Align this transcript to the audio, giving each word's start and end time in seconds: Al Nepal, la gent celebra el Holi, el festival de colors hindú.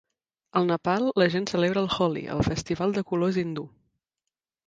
Al 0.59 0.63
Nepal, 0.69 1.03
la 1.23 1.27
gent 1.33 1.45
celebra 1.51 1.83
el 1.85 1.91
Holi, 1.97 2.25
el 2.37 2.43
festival 2.49 2.95
de 2.97 3.03
colors 3.11 3.37
hindú. 3.43 3.67